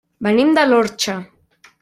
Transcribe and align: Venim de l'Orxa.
Venim 0.27 0.55
de 0.59 0.63
l'Orxa. 0.71 1.17